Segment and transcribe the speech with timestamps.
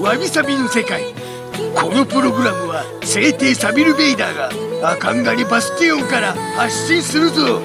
[0.00, 1.02] わびさびの世界。
[1.74, 7.62] このプログラムは聖帝サビル・ベイダーがアカンガリバスティオンから発信するぞ。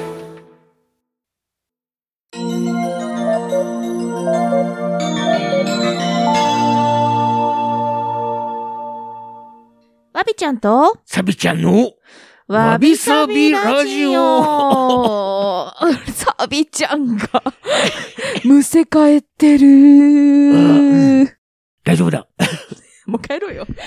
[10.13, 11.91] わびちゃんと、サビちゃんの
[12.47, 15.69] わびさびラジオ。
[16.13, 17.27] サビちゃんが、
[18.45, 19.67] むせ返ってる。
[19.67, 21.40] うん
[21.83, 22.27] 大丈夫だ
[23.07, 23.65] もう帰ろうよ。
[23.67, 23.77] もう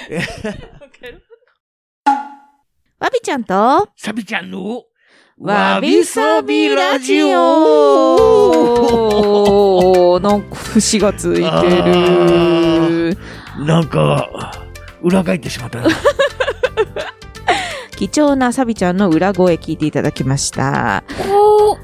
[0.91, 1.23] 帰ろう
[2.99, 4.83] わびちゃんと、サビちゃんの
[5.39, 7.31] わびさびラジオ
[10.21, 13.17] なんか節がついてる。
[13.67, 14.53] なんか
[15.03, 15.89] 裏返ってしまったな
[17.97, 21.05] 貴重なサビちゃんの裏声聞いていただきました。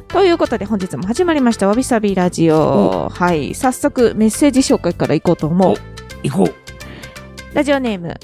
[0.09, 3.09] ということで本日も始まりましたわびさびラジオ。
[3.13, 3.55] はい。
[3.55, 5.77] 早速メッセージ紹介からいこうと思う。
[6.23, 6.49] 行こ
[7.55, 8.15] ラジオネーム、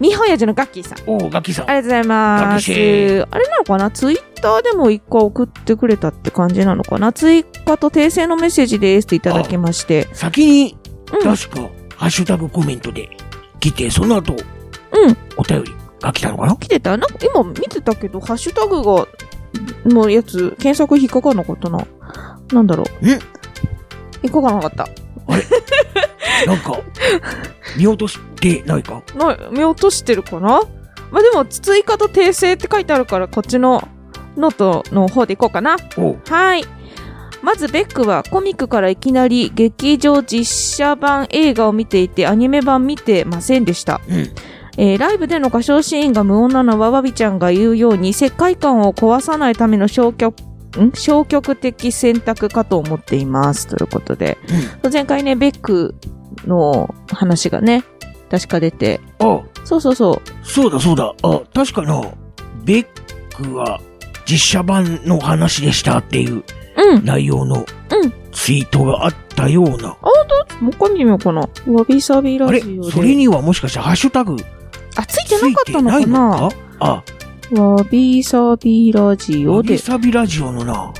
[0.00, 0.98] みほやじのガッキーさん。
[1.10, 2.70] うおうガッキーさんありがとうございます。
[2.72, 3.90] あれなのかな？
[3.90, 7.12] ツイッターでも一回送ってくれたって感じなのかな？
[7.12, 10.08] 追加と訂正のメッセージですっていただきまして。
[10.12, 10.76] 先に
[11.12, 11.22] うん。
[11.22, 11.60] 確か
[11.96, 13.08] ハッシュタグコメントで
[13.60, 14.40] 来てその後うん。
[15.36, 16.56] お便りが来たのかな？
[16.56, 16.96] 来てた？
[16.96, 19.06] なんか今見てたけど、ハッシュタグが、
[19.86, 21.86] のやつ、検索引っかかんなかったな。
[22.52, 23.06] なんだろう。
[23.06, 23.20] ん引っ
[24.30, 24.88] かかんなかった。
[26.46, 26.78] なんか
[27.76, 29.02] 見落としてないか？
[29.14, 30.62] な、見落としてるかな？
[31.10, 33.86] まあでも、追加と訂正って書いてあるから、こっちの
[34.36, 35.76] ノートの方でいこうかな。
[36.28, 36.64] はい。
[37.42, 44.00] まず、 BECK はコミックからいきなり劇場実写版映画を見ていて、アニメ版見てませんでした。
[44.08, 44.30] うん
[44.76, 50.34] えーライブでの歌唱シーンが無音なのはわびちゃんが言うように、世界観を壊さないための消極、
[50.80, 50.90] ん？
[50.94, 53.68] 消極的選択かと思っています。
[53.68, 54.36] ということで。
[54.92, 55.94] 前回ね、ベック
[56.46, 57.84] の話がね、
[58.30, 59.40] 確か出て、あ。
[59.64, 60.46] そうそうそう。
[60.46, 61.14] そうだそうだ。
[61.22, 62.02] あ確かな
[62.64, 62.86] ベッ
[63.36, 63.80] クは
[64.26, 66.42] 実写版の話でしたっていう
[66.76, 67.04] うん。
[67.04, 67.66] 内容のうん。
[68.32, 69.96] ツイートがあったような、
[70.60, 71.40] もう一回見てみようかな。
[71.40, 72.90] わびさびラジオで。
[72.90, 74.36] それにはもしかしてハッシュタグ
[74.96, 76.48] あ、ついつてなかったのかな？
[76.80, 77.02] あ。
[77.52, 79.74] わびさびラジオで。
[79.74, 80.92] わび、さびラジオのな。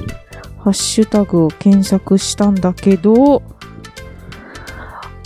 [0.59, 3.43] ハッシュタグを検索したんだけど、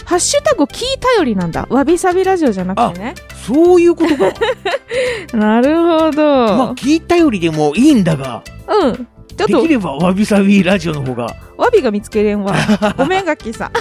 [0.08, 1.66] ハッシュタグキー頼りなんだ。
[1.68, 3.14] わびさびラジオじゃなくてね。
[3.46, 4.32] そういうことか
[5.36, 6.22] なるほど。
[6.56, 9.06] まあ聞いたよりでもいいんだがうん。
[9.36, 12.54] ちょっとでき、ればわびさびラジオの方がわびが見つけれんわ。
[12.96, 13.72] ごめん、ガッキーさん。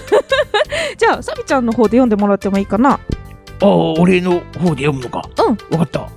[0.99, 2.91] じゃあ、サビちゃんの方で読んでもらってもいいかな。
[2.91, 2.99] あ
[3.61, 5.21] あ、俺の方で読むのか。
[5.47, 5.77] うん。
[5.77, 6.09] わかった。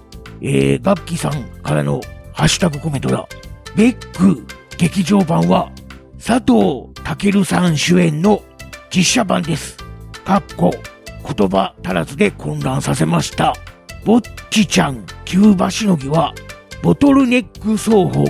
[0.42, 2.00] えー、ガッキーさんからの
[2.32, 3.28] ハッシュタグコメントだ。
[3.77, 4.44] ベック
[4.77, 5.71] 劇場版は
[6.19, 8.42] 佐藤健さん主演の
[8.92, 9.79] 実写版です。
[10.30, 10.70] かっこ
[11.36, 13.52] 言葉足らずで混乱させました。
[14.04, 14.20] ぼっ
[14.50, 16.32] ちちゃんキューバしのぎは
[16.84, 18.24] ボトルネック奏法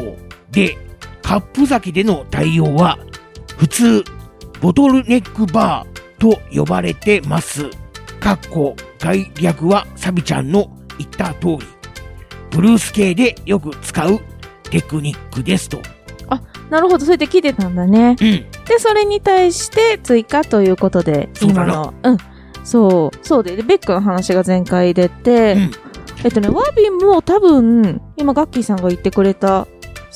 [0.51, 0.79] で
[1.21, 2.99] カップ酒での対応は
[3.59, 4.03] 普通
[4.63, 7.69] ボトルネックバーと呼ばれてます。
[8.19, 11.59] かっこ概略はサビちゃんの言った通り、
[12.51, 14.21] ブルース系でよく使う
[14.71, 15.83] テクニックですと。
[16.71, 18.17] なるほど、それで聞いてたんだね。
[18.21, 18.47] うん。
[18.65, 22.17] で、それに対して追加ということで、今の、うん。
[22.63, 25.71] そう、そうで、でベックの話が前回出て、うん
[26.23, 29.67] えっとね、ワービンも多分、今ガッキーさんが言ってくれた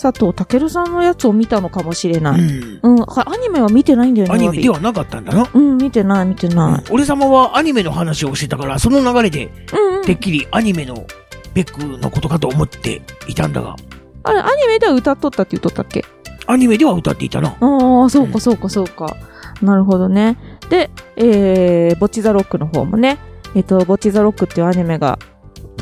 [0.00, 2.40] 佐藤健さんのやつを見たのかもしれない。
[2.40, 2.80] うん。
[2.82, 5.48] うん、はアニメは見てないんだよね、アニメでワはなかったんだな。
[5.52, 6.90] うん、見てない、見てない。
[6.90, 10.18] 俺様はアニメの話をしてたから、その流れで、うん、うんてっ。
[10.18, 11.06] きりアニメの
[11.54, 13.76] ベックのことかと思っていたんだが、
[14.24, 16.04] あれ、アニメでは歌っとったって言っとったっけ？
[16.46, 17.56] アニメでは歌っていたな。
[17.60, 19.16] ああ、そううんか、そうか、そうか。
[19.62, 20.36] なるほどね。
[20.68, 23.18] で、えー、ボッチザロックの方もね、
[23.54, 25.18] えっ、と、ボッチザロックっていうアニメが、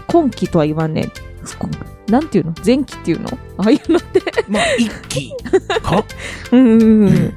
[0.06, 1.08] 今期とは言わんね
[2.08, 2.54] なんていうの？
[2.64, 3.28] 前期っていうの？
[3.58, 4.20] ああいうのって。
[4.48, 5.32] まあ、一期
[5.82, 6.04] か？
[6.52, 7.06] うんうんうん。
[7.06, 7.34] うん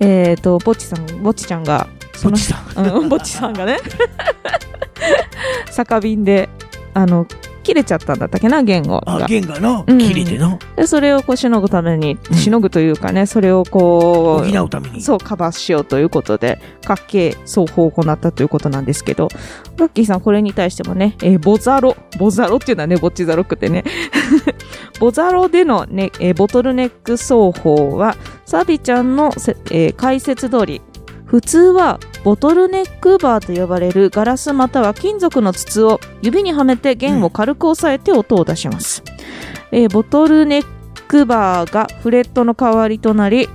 [0.00, 1.88] えっ、と、ぼっちさん、ぼっちちゃんが、
[2.22, 2.86] ぼっちさん。
[3.00, 3.78] うん、ぼっちさんがね、
[5.70, 6.48] 酒瓶で、
[6.94, 7.26] あの、
[7.68, 9.26] 切れちゃったんだったっけな、言語あ、が。
[9.26, 15.02] 弦がな、うん切れてな、で、それをこう、しのぐために、うんしのぐというかね、それをこう、補うために。
[15.02, 19.28] そう、カバーしようということで、各系双方を行ったということなんですけど、
[19.76, 23.84] ガッキーさんこれに対してもね、えーボザロ、ボザロっていうのはね、ボッチザロックってね、
[24.98, 28.16] ボザロでのね、えーボトルネック奏法は、
[28.46, 30.80] サビちゃんのせ、えー解説通り、
[31.28, 39.02] 普通はボトルネックバーと呼ばれるガラスまたは金属の筒を指にはめて弦を軽く押さえて音を出します。
[39.70, 40.66] えーボトルネッ
[41.06, 43.48] クバーがフレットの代わりとなり、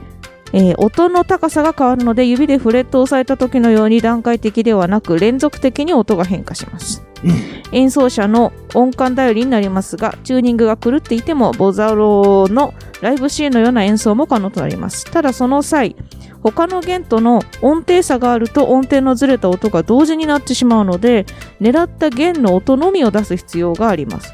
[0.53, 7.31] えー音の高さが変わるので指でフレットを押さえた時のように段階的ではなく連続的に音が変化しますうん。
[7.71, 15.95] 演奏者の音感頼りになりますがチューニングが狂っていてもボザロのライブシーンのような演奏も可能となりますただその際
[16.43, 21.25] 他の弦との音程差があると音程のずれた音が同時になってしまうので
[21.61, 24.33] 狙った弦の音のみを出す必要があります、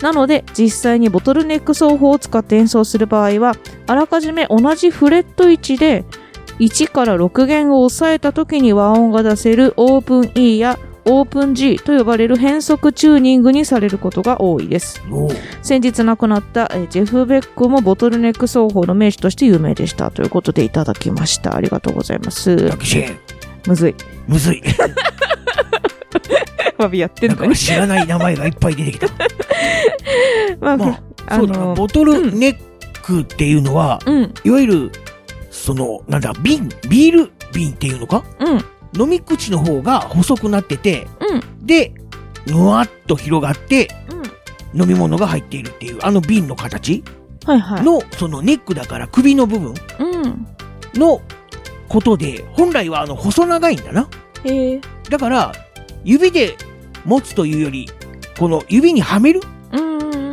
[0.00, 3.54] なので実際にボトルネック奏法を使って演奏する場合は
[3.86, 6.04] あらかじめ同じフレット位置で
[6.58, 15.00] 1から6弦を押さえた時に和音が出せるオープン E やオープン G と呼ばれる変則チューニングにされることが多いです。
[15.62, 21.56] 先日亡くなったえージェフ・ベックもボトルネック奏法の名手として有名でしたということでいただきました。
[21.56, 22.56] ありがとうございます
[23.66, 23.94] むずい。
[24.26, 24.62] むずい。
[26.78, 27.52] ワビやってなんんのに。
[27.52, 29.06] か知らない名前がいっぱい出てきた。
[30.60, 31.74] まあ、まあ、そうだな。
[31.74, 32.56] ボトルネッ
[33.02, 34.92] クっていうのは、うん、いわゆる、
[35.50, 38.24] その、なんだ、瓶、ビール瓶っていうのか？
[38.40, 38.64] うん、
[38.98, 41.92] 飲み口の方が細くなってて、うん、で、
[42.46, 43.88] ぬわっと広がって、
[44.74, 44.82] うん。
[44.82, 47.02] 飲み物が入っているっていう、あの瓶の形
[47.44, 47.82] はいはい。
[47.82, 50.46] の、そのネックだから首の部分うん。
[50.94, 51.22] の
[51.88, 54.08] ことで、本来はあの細長いんだな。
[54.44, 54.80] へえ。
[55.10, 55.52] だから、
[56.04, 56.56] 指で
[57.04, 57.88] 持つというより、
[58.38, 59.40] この指にはめる。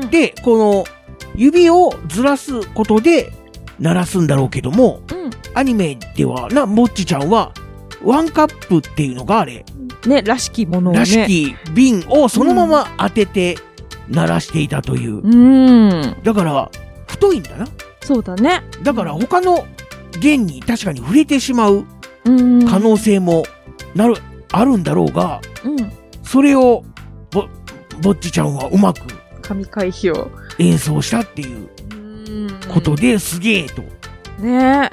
[0.10, 0.86] で、この
[1.36, 3.33] 指をずらすことで
[3.80, 5.30] 鳴らすんだろうけども、うん。
[5.56, 7.51] アニメではな、もっちちゃんは、
[8.03, 9.65] ワンカップっていうのがあれ、
[10.05, 11.00] ね、らしきものをね。
[11.00, 13.57] らしき瓶をそのまま当てて
[14.09, 15.21] 鳴らしていたという。
[15.21, 16.15] うん。
[16.23, 16.69] だから、
[17.07, 17.67] 太いんだな。
[18.01, 18.63] そうだね。
[18.83, 19.65] だから他の
[20.19, 21.85] 弦に確かに触れてしまう
[22.25, 22.67] うん。
[22.67, 23.44] 可能性も
[23.95, 24.15] なる、
[24.51, 25.91] あるんだろうが、うん。
[26.23, 26.83] それを、
[27.31, 27.45] ぼ、
[28.01, 29.01] ぼっちちゃんはうまく
[29.41, 30.31] 神回避を。
[30.59, 31.69] 演奏したっていう
[32.67, 33.83] ことですげえと。
[34.44, 34.92] ね。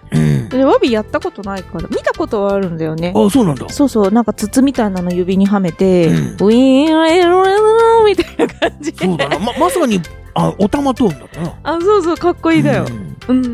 [0.50, 3.12] で、ワビやったことないから、見たことはあるんだよね。
[3.14, 3.68] あ、そうなんだ。
[3.68, 9.06] そうそう、なんか筒みたいなの指にはめて、うんウィーン、エロエロみたいな感じで。
[9.06, 9.38] そうだな。
[9.38, 10.00] ま、まさに、
[10.34, 11.54] あ、おたまトーンだったな。
[11.62, 12.86] あ、そうそう、かっこいいだよ。
[13.28, 13.44] うん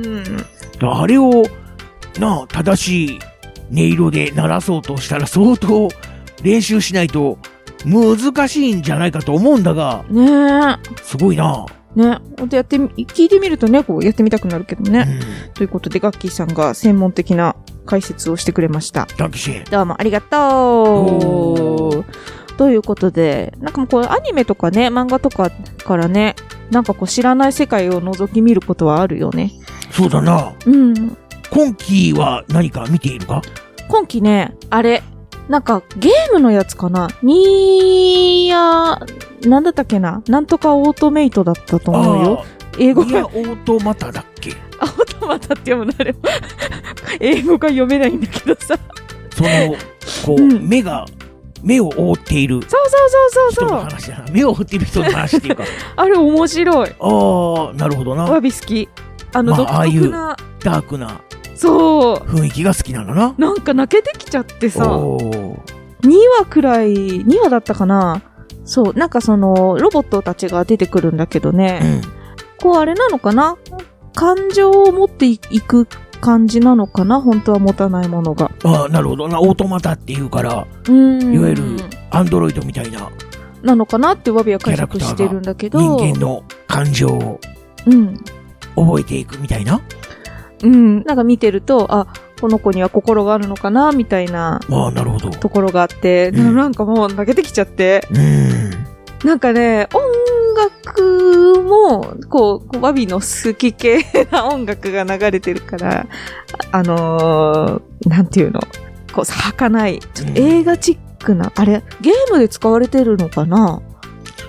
[0.81, 0.89] うん。
[0.89, 1.45] あれを、
[2.19, 3.19] なあ、正しい
[3.71, 5.89] 音色で鳴らそうとしたら相当
[6.43, 7.39] 練習しないと
[7.85, 11.67] 難しいんじゃないかと思うんだが、ねすごいな。
[11.97, 12.01] え。
[12.01, 15.03] ねほんとやってみ、聞いてみるとね、こうやってみたくなるけどうね。
[15.03, 15.07] ん。
[15.55, 19.07] ということで、ガッキーさんが専門的な解説をしてくれました。
[19.71, 25.51] どうもありがとうということで、なんかもうこうアニメとかね、漫画とか
[25.85, 26.37] からね、
[26.71, 29.53] なんかこう知らない世界を覗き見ることはあるよね。
[29.91, 30.53] そうだな。
[30.67, 31.17] うん。
[31.51, 33.41] 今期は何か見ているか？
[33.89, 35.03] 今期ね、あれ、
[35.49, 37.09] なんかゲームのやつかな？
[37.23, 38.99] ニーヤ、
[39.49, 40.23] なんだったっけな？
[40.29, 42.45] なんとかオートメイトだったと思うよ。
[42.79, 44.53] 英語が、オートマタだっけ？
[44.81, 45.95] あ、オートマタって読むの？
[45.99, 46.15] あれ。
[47.21, 48.77] 英語が読めないんだけどさ。
[49.31, 49.77] その、
[50.25, 51.07] こう、うん目が、
[51.63, 53.79] 目を覆っているそうそう人のそうそうそう。
[53.79, 54.25] 話だな。
[54.33, 55.65] 目を覆っている人の話っていうか。
[55.97, 56.89] あれ面白い。
[57.01, 58.25] ああ、なるほどな。
[58.25, 58.89] わび好き。
[59.33, 61.21] あの、まあ独特な、ダークな
[61.57, 62.17] そう。
[62.27, 63.35] 雰囲気が好きなんだな。
[63.39, 65.57] なんか泣けてきちゃってさ、おー
[66.03, 68.23] 2話くらい、2話だったかな
[68.65, 72.03] そう、なんかその、ロボットたちが出てくるんだけどね、うん。
[72.59, 73.57] こうあれなのかな？
[74.15, 75.87] 感情を持っていく
[76.21, 77.21] 感じなのかな？
[77.21, 78.51] 本当は持たないものが。
[78.65, 79.41] ああ、なるほどな。
[79.41, 81.35] オートマタっていうから、うん。
[81.35, 81.63] いわゆる
[82.11, 83.11] アンドロイドみたいな
[83.63, 85.79] なのかなってワビは解釈してるんだけど。
[85.79, 87.41] 人間の感情を
[87.87, 88.17] うん。
[88.75, 89.81] 覚えていくみたいな。
[90.63, 91.03] うん。
[91.05, 92.07] なんか見てると、あ、
[92.41, 95.31] この子には心があるのかなみたいなああ、なるほど。
[95.31, 98.07] ところがあって、うんなんかもう泣けてきちゃって。
[98.11, 99.29] うん。
[99.29, 100.03] なんかね、音
[100.55, 106.07] 楽も、こう、ワビの好き系な音楽が流れてるから、
[106.71, 108.61] あのー、なんていうの、
[109.13, 113.81] こう、儚い、ちょっと映画チックな、あれ、ゲームで使われてるのかな？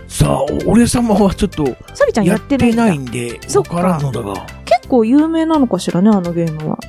[0.07, 4.33] さあ、俺様はちょっとサビちゃんややってないんだないんで、そっからんのだが。
[4.87, 6.79] 結構有名なのかしらね、あのゲームは。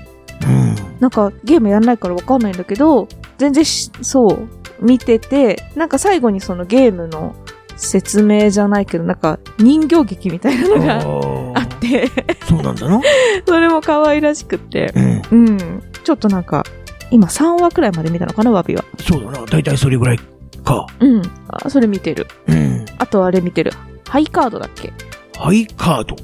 [0.47, 0.77] うん。
[1.01, 4.49] なんか、ゲームやんないからわかんないんだけど、全然し、そう、
[4.81, 7.35] 見てて、なんか最後にそのゲームの
[7.77, 12.05] 説明じゃないけど、なんか人形劇みたいなのがああって、
[12.41, 13.01] あ、そうなんだな。
[13.47, 14.93] それも可愛らしくって、
[15.31, 15.49] うん。
[15.49, 15.83] うん。
[16.05, 16.63] ちょっとなんか、
[17.11, 18.85] 今3話くらいまで見たのかな、ワビは。
[19.01, 19.45] そうだな。
[19.45, 20.21] だいたいそれぐらい
[20.65, 20.87] か。
[21.01, 21.23] うん。
[21.49, 22.29] あ、それ見てる。
[22.47, 22.85] うん。
[22.99, 23.73] あとあれ見てる。
[24.09, 24.93] ハイカードだっけ？
[25.37, 26.15] ハイカード？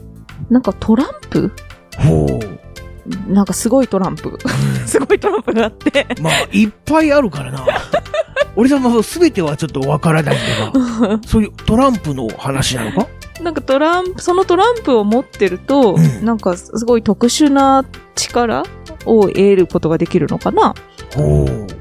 [0.50, 1.50] なんかトランプ？
[1.98, 3.32] ほう。
[3.32, 4.38] なんかすごいトランプ。
[4.86, 6.06] すごいトランプがあって。
[6.22, 7.66] まあ、いっぱいあるからな。
[8.56, 10.38] 俺さんも全てはちょっとわからないん
[10.72, 13.08] だが、 そういうトランプの話なのか？
[13.42, 17.84] なんかトランプ、そのトランプを持ってると、うんなんかすごい特殊な
[18.14, 18.62] 力
[19.06, 20.74] を得ることができるのかな。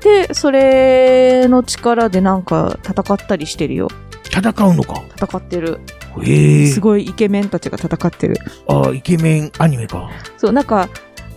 [0.02, 3.88] で、それの力でなんか戦ったりしてるよ。
[4.26, 5.04] 戦うのか？
[5.16, 5.80] 戦ってる。
[6.22, 8.36] すごいイケメンたちが戦ってる。
[8.68, 10.10] ああ、イケメンアニメか。
[10.38, 10.90] そう、なんか、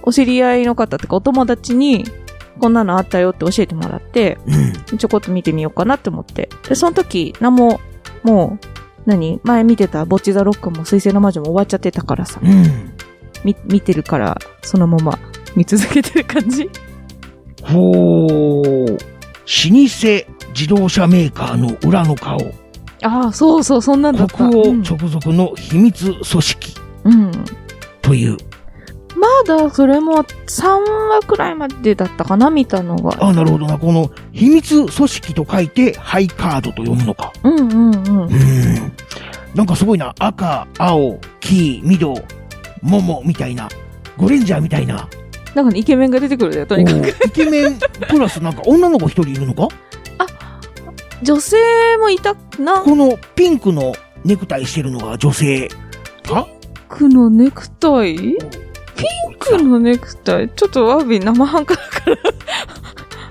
[0.02, 2.04] お知り合いの方ってかお友達に、
[2.60, 4.98] こんなのあったよって教えてもらって、うん。
[4.98, 6.48] ちょこっと見てみようかなって思って。
[6.68, 7.80] で、その時、何も、
[8.22, 8.66] もう、
[9.06, 12.92] 何前見てたボッチザロックも水星の魔女も終わっちゃってたからさ、うん。
[13.44, 15.18] み、見てるから、そのまま
[15.54, 16.68] 見続けてる感じ
[17.62, 18.86] ほう。
[18.86, 22.38] 老舗自動車メーカーの裏の顔。
[23.02, 24.36] ああ、そうそう、そんなんだった。
[24.36, 26.74] 国王うん直属の秘密組織
[27.04, 27.32] うん。
[28.02, 28.36] という。
[29.18, 33.16] まだ、それも3話くらいまでだったかな、見たのが。
[33.24, 33.78] ああ、なるほどな。
[33.78, 37.32] この秘密組織と書いてハイカードと読むのか。
[37.42, 38.26] うんうんうんう。
[38.26, 38.92] ん。
[39.54, 40.14] なんかすごいな。
[40.18, 42.20] 赤、青、黄、緑、
[42.82, 43.68] 桃みたいな。
[44.18, 45.08] ゴレンジャーみたいな。
[45.54, 47.08] なんかね、イケメンが出てくるだよ、とにかく。
[47.26, 47.78] イケメン
[48.10, 49.68] プラスなんか女の子一人いるのか？
[51.22, 51.56] 女性
[51.98, 52.82] もいたな。
[52.82, 53.94] このピンクの
[54.24, 55.68] ネクタイしてるのが女性
[56.22, 58.16] かピンクのネクタイ？
[58.16, 58.36] ピン
[59.38, 60.48] クのネクタイ？
[60.50, 62.16] ちょっとワビ生半可だから。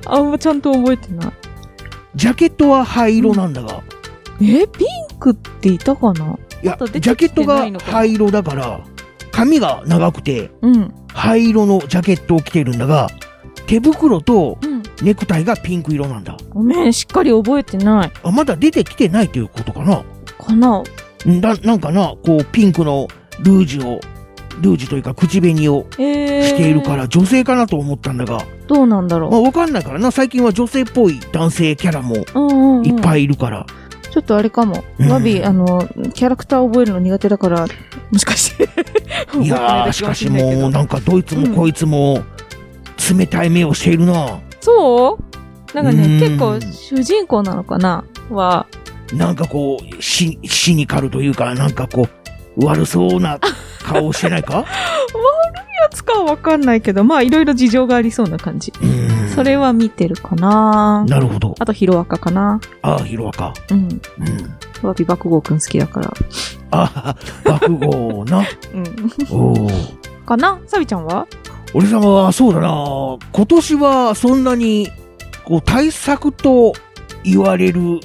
[0.18, 1.32] あんまちゃんと覚えてない。
[2.16, 3.82] ジャケットは灰色なんだが、
[4.42, 6.38] え、ピンクっていたかな？
[6.64, 8.80] いや、まジャケットが灰色だから、
[9.32, 10.94] 髪が長くてうん。
[11.08, 13.08] 灰色のジャケットを着てるんだが、
[13.68, 14.75] 手袋とうん。
[15.02, 16.38] ネクタイがピンク色なんだ。
[16.50, 18.12] ごめん、しっかり覚えてない。
[18.24, 20.04] あ、まだ出てきてないということかな
[20.40, 20.84] かな？
[21.28, 23.08] んだ、なんかな、こう、ピンクの
[23.40, 24.00] ルージュを、
[24.62, 26.44] ルージュというか口紅をえー。
[26.44, 29.32] しているから女性かなと思ったんだが、どうなんだろう。
[29.32, 32.86] まあわかんないからな、最近は女性っぽい男性キャラもうんうん、うん。
[32.86, 33.66] いっぱいいるから。
[34.12, 34.82] ちょっとあれかも。
[34.98, 37.68] うんワビ、あの、キャラクター覚えるの苦手だから、
[38.12, 38.64] もしかして。
[39.42, 42.24] いやー、しかしもう、なんかどいつもこいつも、
[43.18, 44.40] 冷たい目をしているな。
[44.66, 45.18] そ
[45.74, 45.76] う？
[45.76, 48.04] なんかね、うん結構主人公なのかな？
[48.30, 48.66] は、
[49.14, 52.08] なんかこう、シシニカルというか、なんかこ
[52.58, 53.40] う、悪そうな
[53.84, 54.66] 顔してないか？
[55.82, 58.72] やつかはわかんないけど、まあいろいろ事情がありそうな感じ。
[59.36, 61.54] それは見てるかななるほど。
[61.60, 63.54] あとヒロアカかなああ、ヒロアカ。
[63.72, 63.78] うん。
[63.80, 64.00] うん。
[64.88, 66.14] ワビ爆豪くん好きだから。
[66.72, 68.40] ああ、爆豪な。
[68.74, 68.86] うん。
[69.30, 69.70] おお。
[70.26, 70.58] かな？
[70.66, 71.28] サビちゃんは？
[71.74, 73.18] 俺様はそうだな。
[73.34, 74.90] 今年はそんなに、
[75.44, 76.74] こう、対策と
[77.24, 78.00] 言われる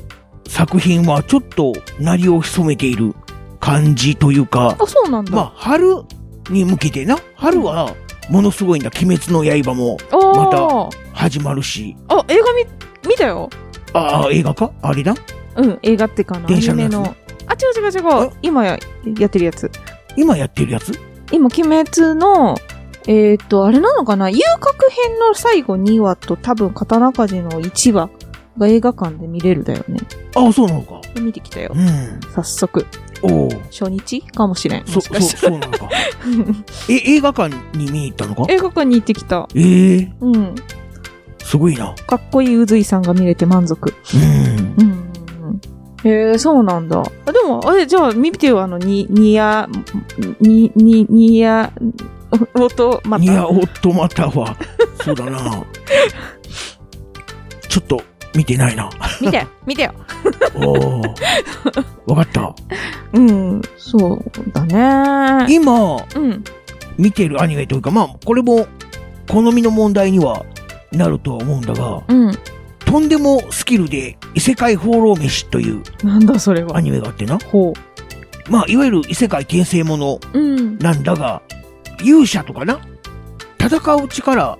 [0.48, 3.14] 作品はちょっと鳴りを潜めている
[3.60, 5.32] 感じというか、あ、そうなんだ。
[5.32, 6.02] まあ、春
[6.50, 7.18] に向けてな。
[7.36, 7.94] 春は、
[8.28, 8.90] ものすごいんだ。
[8.96, 11.96] 鬼滅の刃もあまたー始まるし。
[12.08, 12.64] あ、映画見、
[13.08, 13.50] 見たよ。
[13.92, 14.70] ああ、映画か？
[14.82, 15.14] あれだ？
[15.56, 16.46] うん、映画ってかな。
[16.46, 17.16] 電車のの。
[17.46, 18.30] あ、違う違う違う。
[18.42, 18.78] 今や、
[19.18, 19.70] やってるやつ。
[20.16, 20.92] 今やってるやつ？
[21.32, 22.56] 今、鬼滅の、
[23.10, 24.30] えっ、と、あれなのかな？
[24.30, 28.08] 遊郭編の最後2話と多分刀鍛冶の1話
[28.56, 29.98] が映画館で見れるだよね。
[30.36, 31.00] ああ、そうなのか。
[31.20, 31.76] 見てきたよう。
[31.76, 32.20] ん。
[32.32, 32.86] 早速。
[33.22, 33.50] おお。
[33.72, 34.86] 初日かもしれん。
[34.86, 35.20] そ、そう。
[35.20, 35.88] そうなのか。
[36.88, 38.44] え、映画館に見に行ったのか？
[38.48, 39.48] 映画館に行ってきた。
[39.56, 40.54] ええうん。
[41.40, 41.92] すごいな。
[42.06, 43.92] かっこいいうずいさんが見れて満足。
[44.14, 44.84] うん。
[44.84, 45.60] うん。
[46.04, 47.02] へえ、そうなんだ。
[47.26, 49.68] あでも、あれ、じゃあ、見てよ、あの、に、にや、
[50.40, 51.72] に、に、にや、
[52.54, 53.24] 音、また。
[53.24, 54.56] いや、オットマタは、
[55.04, 55.64] そうだな。
[57.68, 58.02] ちょっと、
[58.34, 58.88] 見てないな。
[59.20, 59.94] 見て、見てよ。
[60.54, 61.00] おお。
[62.06, 62.54] わかった。
[63.12, 65.46] うん、そうだね。
[65.52, 66.44] 今、うん。
[66.96, 68.66] 見てるアニメというか、まあ、これも、
[69.28, 70.44] 好みの問題には
[70.92, 72.32] なるとは思うんだが、うん。
[72.84, 76.76] とんでもスキルで異世界放浪飯というなんだそれは。
[76.76, 77.38] アニメがあってな。
[77.38, 77.72] ほ
[78.48, 80.18] まあ、いわゆる異世界転生もの。
[80.80, 81.42] なんだが、
[82.04, 82.80] 勇者とかな、
[83.58, 84.58] 戦う力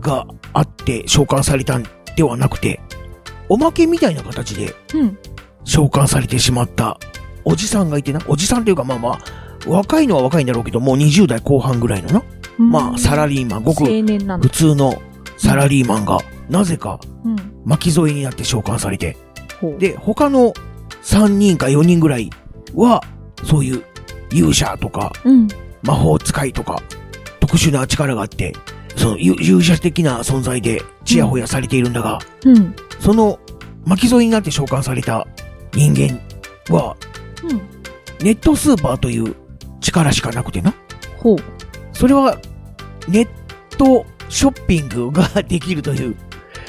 [0.00, 1.84] があって召喚されたん
[2.16, 2.80] ではなくて、
[3.48, 5.18] おまけみたいな形でうん。
[5.64, 6.98] 召喚されてしまった
[7.44, 9.18] おじさんがいてな、おじさんというかまあまあ、
[9.66, 12.22] 若いのは若いんだろうけど、もう20代後半ぐらいのな、
[12.58, 14.48] まあ、サラリリーマン、ごく普。
[14.50, 15.00] 通の
[15.36, 16.18] サラリーマンが、
[16.48, 17.36] なぜかうん。
[17.64, 19.16] 巻き添えになって召喚されて、
[19.60, 19.78] ほう。
[19.78, 20.52] で、他の
[21.02, 22.30] 3人か4人ぐらい
[22.74, 23.02] は、
[23.44, 23.84] そういう
[24.32, 25.48] 勇者とかうん。
[25.82, 26.82] 魔法使いとか
[27.40, 28.54] 特殊な力があって、
[28.96, 32.74] その勇勇者的な存在でチヤホヤされているんだが、うん。
[33.00, 33.38] その
[33.84, 35.26] 巻き添えになって召喚された
[35.74, 36.20] 人間
[36.74, 36.96] は
[37.42, 37.58] うん。
[38.24, 39.34] ネットスーパーという
[39.80, 40.74] 力しかなくてな。
[41.18, 41.36] ほう。
[41.92, 42.38] それは
[43.08, 43.28] ネッ
[43.76, 46.16] トショッピングができるという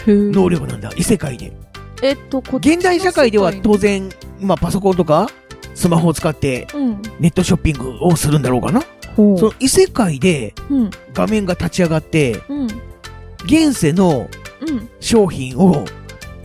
[0.08, 0.92] 能力なんだ。
[0.98, 1.54] 異世界で。
[2.02, 4.10] えっと、現代社会では当然、
[4.42, 5.30] まあパソコンとか
[5.74, 7.02] スマホを使ってうん。
[7.20, 8.82] ネットショッピングをするんだろうかな。
[9.16, 10.92] その異世界でうん。
[11.14, 12.68] 画面が立ち上がって、うん。
[13.46, 14.30] 現世の
[14.62, 14.90] うん。
[15.00, 15.86] 商品を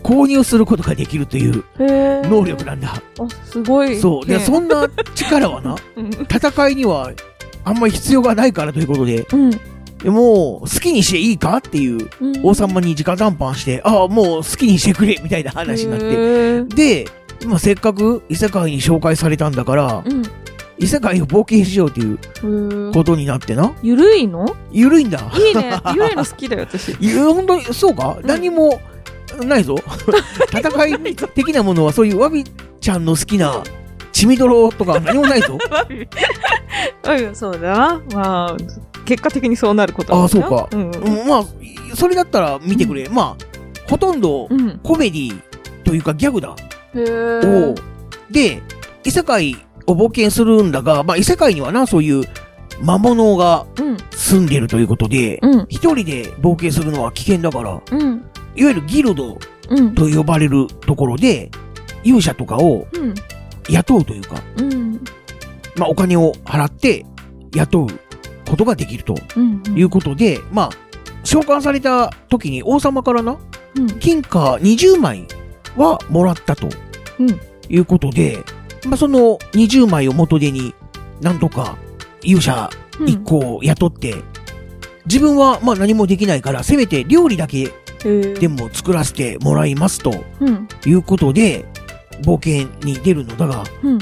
[0.02, 2.94] 購入することができるという能力なんだ。
[3.20, 3.98] あ、すごい。
[3.98, 4.26] そう。
[4.26, 6.10] で、ねそんな力はな、 うん。
[6.10, 7.12] 戦いには
[7.64, 9.50] あんまり必要がないからということで、うん。
[9.98, 16.62] でもう好きにしていいかっていううん王様に直談判して、ああ、もう好きにしてくれみたいな話になって。
[16.64, 17.08] で、
[17.46, 20.22] まあ、せっかく異世界に紹介されたんだから、うん。
[20.78, 23.74] 異世界を冒険しようということになってな。
[23.82, 24.46] ゆるいの？
[24.70, 25.30] ゆるいんだ。
[25.36, 25.80] いいね。
[25.94, 26.92] ゆるいの好きだよ、私。
[27.00, 28.80] いや、本当に、そうか、うん何も、
[29.44, 29.76] ないぞ。
[30.52, 32.44] 戦い的なものは、そういうわび
[32.80, 33.62] ちゃんの好きな、
[34.12, 35.58] 血みどろとか 何もないぞ。
[37.04, 38.02] うん、そうだな。
[38.14, 38.56] まあ、
[39.04, 40.68] 結果的にそうなることああ、そうか。
[40.72, 40.90] うん。
[40.90, 41.44] うん、まあ、
[41.94, 43.08] それだったら見てくれ。
[43.08, 44.78] まあ、ほとんどうん。
[44.82, 45.40] コメディ
[45.84, 46.54] というかギャグだ。
[46.94, 47.74] へーを、
[48.30, 48.62] で、
[49.04, 49.56] 異世界
[49.88, 52.24] を冒険するんだが、まあ異世界にはな、そういう
[52.82, 53.96] 魔物がうん。
[54.10, 55.66] 住んでるということで、うん。
[55.68, 58.24] 一人で冒険するのは危険だから、うん。
[58.54, 59.38] いわゆるギルド
[59.70, 59.94] うん。
[59.94, 61.50] と呼ばれるところで、
[62.04, 63.14] 勇者とかをうん。
[63.70, 65.00] 雇うというか、うん。
[65.76, 67.04] まあお金を払って
[67.54, 67.86] 雇う
[68.48, 69.62] ことができるとうん。
[69.76, 70.70] いうことで、まあ、
[71.24, 73.38] 召喚された時に王様からな、
[73.76, 73.86] うん。
[73.98, 75.26] 金貨20枚
[75.76, 76.68] はもらったと
[77.18, 77.40] うん。
[77.68, 78.42] いうことで、
[78.86, 80.74] まあその20枚を元手に、
[81.20, 81.76] なんとか
[82.22, 82.70] 勇者
[83.06, 84.14] 一個を雇って、
[85.06, 90.68] 自分はまあ何もできないから、せめて料理だけでで、も作らせてもらいますとうん。
[90.86, 91.64] いうことで、
[92.22, 93.98] 冒険に出るのだが、うん。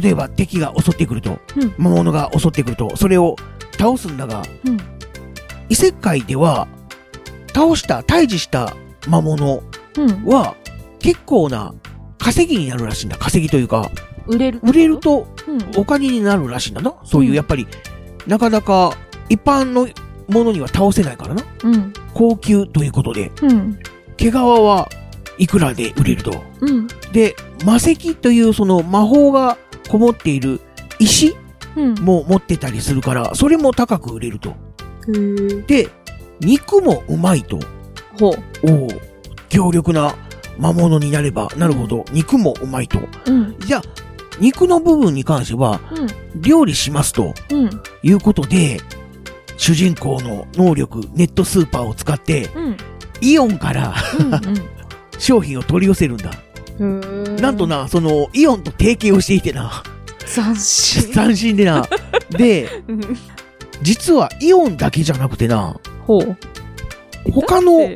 [0.00, 3.36] 例えば敵が襲ってくると、うん魔物が襲ってくると、それを
[3.78, 4.78] 倒すんだが、うん。
[5.68, 6.66] 異世界では、
[7.54, 8.74] 倒した、退治した
[9.08, 9.62] 魔物
[9.98, 10.24] うん。
[10.24, 10.54] は、
[10.98, 11.74] 結構な
[12.22, 13.16] 稼ぎになるらしいんだ。
[13.18, 13.90] 稼ぎというか、
[14.28, 14.60] 売れる。
[14.62, 15.80] 売れるとうん。
[15.80, 16.94] お金になるらしいんだな。
[17.04, 17.66] そういうう、んやっぱり、
[18.28, 18.96] なかなか
[19.28, 19.88] 一般の
[20.28, 21.42] ものには倒せないからな。
[21.64, 21.92] うん。
[22.14, 23.78] 高級ということで、うん。
[24.16, 24.88] 毛皮は
[25.38, 26.44] いくらで売れると。
[26.60, 26.86] うん。
[27.12, 29.58] で、魔石というその魔法が
[29.88, 30.60] こもっている
[31.00, 31.34] 石
[31.74, 31.94] うん。
[31.94, 34.54] も持ってたりするから、それも高く売れると。
[35.66, 35.88] で、
[36.40, 37.58] 肉もうまいと。
[38.20, 38.70] ほう。
[38.70, 38.88] おお、
[39.48, 40.14] 強力な
[40.58, 43.00] 魔物になればなるほど、肉もうまいと。
[43.26, 43.56] うん。
[43.60, 43.82] じゃあ、
[44.40, 45.80] 肉の部分に関しては、
[46.34, 46.40] うん。
[46.40, 47.70] 料理しますとうん。
[48.02, 48.80] いうことで、
[49.56, 52.76] 主人公の能力、ネットスーパーを使って、うん。
[53.20, 54.54] イオンからうん。
[55.18, 56.30] 商品を取り寄せるんだ。
[56.78, 57.36] うん。
[57.36, 59.82] なんとな、その、イオンと提携をしていてな、
[60.34, 61.12] 斬新。
[61.12, 61.86] 斬新でな。
[62.30, 63.00] で、うん
[63.82, 65.74] 実はイオンだけじゃなくてな、
[66.06, 66.36] ほう。
[67.32, 67.88] 他の。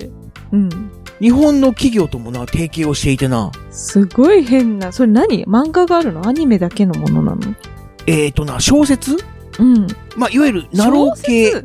[1.21, 4.93] 日本の企業ともな、提携をしていてな、すごい変な。
[4.93, 5.45] それ何？
[5.47, 6.27] 漫画があるの？
[6.27, 7.55] アニメだけのものなの？
[8.07, 9.17] えーとな、小説？
[9.59, 9.87] うん。
[10.17, 11.63] まあ、いわゆる、なろう系、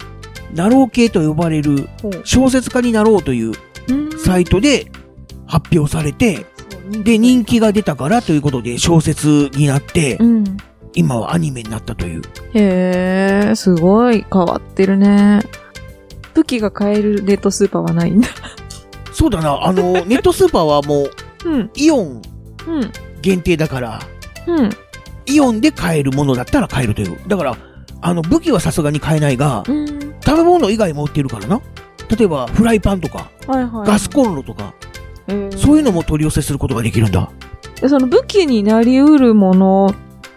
[0.53, 1.89] なろう系と呼ばれる
[2.23, 3.51] 小説家になろうという
[3.89, 4.91] うんサイトで
[5.45, 6.45] 発表されて、
[7.03, 10.57] で、人気が出たからということで小説になってう、ん。
[10.93, 12.21] 今はアニメになったという。
[12.53, 15.41] へえ、すごい変わってるね。
[16.33, 18.27] 武器が買えるネットスーパーはないんだ。
[19.21, 21.11] そうだな、あの、 ネットスーパーはもう、
[21.45, 21.69] うん。
[21.75, 22.21] イオン
[22.67, 22.91] うん。
[23.21, 23.99] 限定だから、
[24.47, 24.69] うん。
[25.27, 27.19] イオンで買えるものだったら買えるという。
[27.27, 27.55] だから、
[28.01, 30.15] あの、武器はさすがに買えないが、うん。
[30.25, 31.61] 食べ物以外も売ってるからな。
[32.09, 33.87] 例えば、フライパンとか、はいはい。
[33.87, 34.73] ガスコンロとか、
[35.27, 37.29] へーそういうのも取り寄せすることができるんだ。
[37.79, 39.93] でその武器になりうるもの、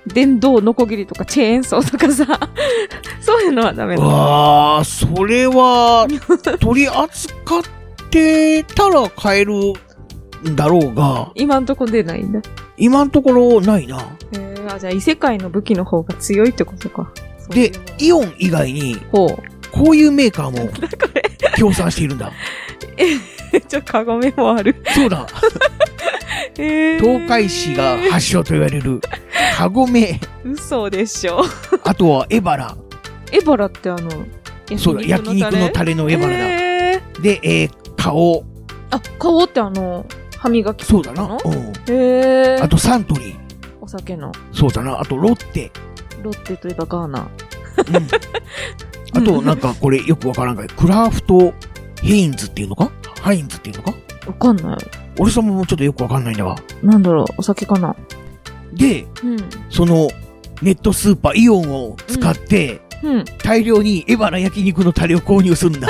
[0.06, 2.38] 電動ノコギリとかチェーンソーとかさ、
[3.22, 4.10] そういうのはダメうなの。
[4.10, 4.84] わー、
[5.16, 6.06] それは、
[6.60, 7.83] 取り扱って
[8.64, 9.54] たら買える
[10.48, 12.40] んだろうが、今んとこ出ないんだ。
[12.76, 13.98] 今のところないな。
[13.98, 14.02] へ
[14.38, 17.12] え、あ、じゃあ異世界の武器の方が強いってことか。
[17.14, 19.36] でそういうの、イオン以外に、ほう。
[19.72, 20.70] こういうメーカーも
[21.58, 22.30] 協賛しているんだ。
[23.68, 24.76] ちょ、カゴメもある。
[24.94, 25.26] そうだ、
[26.58, 29.00] えー東海市が発祥と言われる、
[29.56, 31.42] カゴメ、嘘でしょ。
[31.82, 32.76] あとはエバラ。
[33.32, 34.10] エバラってあの、
[34.78, 36.38] そうだ、焼肉のタレのエバラだ。
[36.38, 36.64] えー
[37.20, 37.70] で、えー、
[38.04, 38.44] 花王。
[38.90, 40.04] あ、花王ってあの、
[40.36, 41.26] 歯磨きそうだな。
[41.26, 41.52] のうん。
[41.52, 42.58] へえ。
[42.60, 43.36] あとサントリー。
[43.80, 44.30] お酒の。
[44.52, 45.00] そうだな。
[45.00, 45.70] あとロッテ。
[46.22, 47.20] ロッテといえばガーナ。
[47.20, 47.28] うん。
[49.16, 51.54] あと、なんかこれよくわからんが、クラフト
[52.02, 52.90] ヘインズっていうのか？
[53.22, 53.94] ハインズっていうのか？
[54.26, 54.78] わかんない。
[55.18, 56.56] 俺さんもちょっとよくわかんないんだが。
[56.82, 57.96] なんだろう、お酒かな。
[58.74, 59.36] で、うん。
[59.70, 60.08] その、
[60.60, 63.24] ネットスーパーイオンを使って、うん。
[63.42, 65.88] 大量にエバラ焼肉のタレを購入するんだ。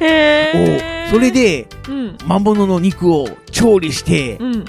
[0.00, 2.16] へ おそれ、で、うん。
[2.26, 4.64] 魔物の肉を調理して、うん。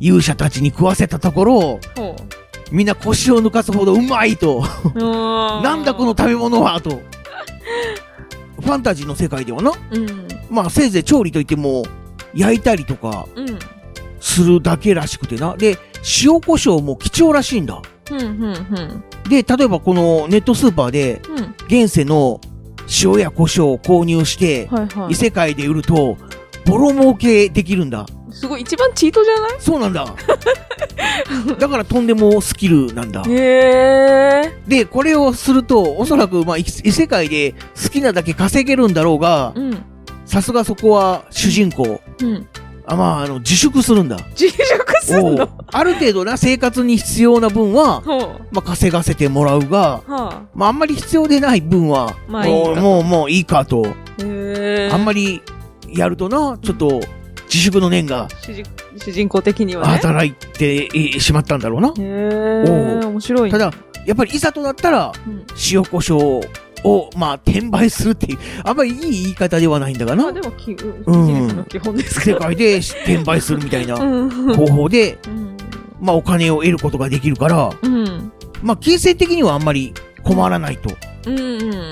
[0.00, 2.16] 勇者たちに食わせたところ、ほ
[2.72, 4.98] みんな腰を抜かすほどうまいと、う。
[4.98, 7.00] ななんだこの食べ物はと。
[8.60, 10.28] ファンタジーの世界ではな、うん。
[10.50, 11.84] まあせいぜい調理といっても、
[12.34, 13.58] 焼いたりとかうん。
[14.20, 15.56] するだけらしくてな。
[15.56, 15.78] で、
[16.22, 17.80] 塩胡椒も貴重らしいんだ。
[18.10, 18.20] うん。
[18.20, 18.24] うん。
[18.24, 19.04] うん。
[19.28, 21.54] で、例えばこのネットスーパーで、うん。
[21.66, 22.40] 現世の
[23.02, 25.14] 塩や胡椒を購入して、はいはい異。
[25.14, 26.16] 世界で売ると、
[26.64, 28.06] ボロ儲けできるんだ。
[28.30, 29.50] すごい、一番チートじゃない？
[29.58, 30.04] そうなんだ。
[31.58, 33.22] だからとんでもスキルなんだ。
[33.26, 33.32] へ
[34.46, 34.52] え。
[34.68, 39.78] で、これをすると、おそらく、まあ、異異世界で好きなだけ稼げるんだろうが、うん。
[40.26, 42.00] さすがそこは主人公。
[42.20, 42.46] うん。
[42.88, 44.16] あまあ、あの、自粛するんだ。
[44.38, 44.60] 自粛
[45.02, 48.20] すんおうのある程度な生活に必要な分は、ほう。
[48.52, 53.84] まあ、稼がせてもらうが、はまあ、あんまり必要でない分は、まあいいかもう、もう、もういいかと。
[53.86, 53.88] あ。
[53.88, 54.90] へえ。
[54.92, 55.42] あんまり
[55.88, 57.00] やるとな、ちょっと、
[57.46, 58.64] 自粛の念が主人
[58.98, 59.92] 主人公的にはね。
[59.94, 61.88] 働いてえしまったんだろうな。
[61.88, 63.06] へえ。
[63.06, 63.50] 面白いね。
[63.50, 63.72] ただ、
[64.04, 66.40] やっぱりいざとなったら、うん、塩胡椒
[66.86, 70.24] を、まあ、転売するっていう、あんまりいい言い方ではないんだがな。
[70.24, 72.20] まあでもき、ううんん、ビジネスの基本です。
[72.20, 74.54] 世界で転売するみたいなうん。
[74.54, 75.56] 方法で、うん。
[76.00, 78.32] まあ、お金を得ることができるから、うん。
[78.62, 80.94] まあ、金銭的にはあんまり困らないと。
[81.26, 81.38] うん。
[81.38, 81.42] う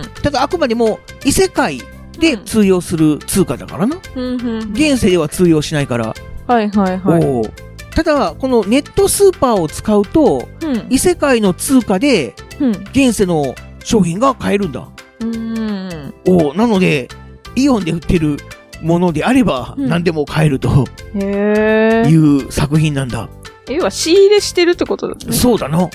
[0.00, 0.02] ん。
[0.22, 1.80] ただ、あくまでも異世界
[2.18, 3.96] で通用する通貨だからな。
[4.14, 4.40] うん。
[4.40, 4.72] うん。
[4.72, 6.14] 現世では通用しないから。
[6.46, 7.94] はいはいはい。
[7.94, 10.86] ただ、このネットスーパーを使うと、うん。
[10.90, 12.70] 異世界の通貨でうん。
[12.70, 13.54] 現世の
[13.84, 14.88] 商品が買えるんだ。
[15.20, 16.14] うん。
[16.26, 17.08] おうなので、
[17.54, 18.38] イオンで売ってる
[18.82, 22.08] ものであればうん何でも買えるとへえ。
[22.08, 23.28] いう作品なんだ。
[23.68, 25.32] 要は仕入れしてるってことだね。
[25.32, 25.88] そうだな。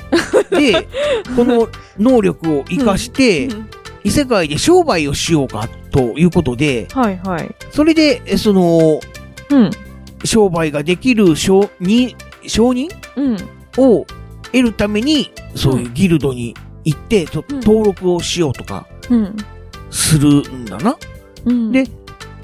[0.52, 0.88] で、
[1.36, 1.67] この
[1.99, 3.69] 能力を活かしてう、ん
[4.02, 7.56] 異世界で商売をしようかということで、はいはい。
[7.71, 9.02] それで、えその、
[9.49, 9.71] うん。
[10.23, 12.15] 商売ができる承認、
[12.47, 13.38] 承認うん。
[13.78, 14.06] を
[14.54, 17.25] 得るために、そういうギルドに行って、
[17.61, 19.37] 登録をしようとかうん。
[19.91, 20.97] するんだな。
[21.45, 21.71] うん。
[21.71, 21.85] で、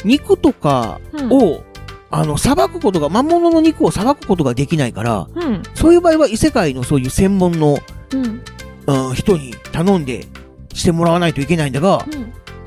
[0.04, 1.64] 肉とかうん、を、
[2.12, 5.64] あの、裁くことが、魔物の肉を裁くことができないから、うん。
[5.74, 7.80] そういう場合は異世界のそういう専門の、
[8.14, 8.42] うん。
[8.88, 10.28] うん、人に頼んで
[10.74, 12.06] してもらわないといけないんだが、